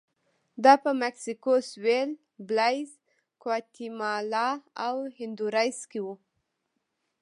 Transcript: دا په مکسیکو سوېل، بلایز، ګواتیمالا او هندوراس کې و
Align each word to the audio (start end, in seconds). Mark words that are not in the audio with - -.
دا 0.63 0.73
په 0.83 0.91
مکسیکو 1.01 1.53
سوېل، 1.69 2.09
بلایز، 2.47 2.91
ګواتیمالا 3.43 4.49
او 4.87 4.95
هندوراس 5.17 5.77
کې 5.91 5.99
و 6.05 6.07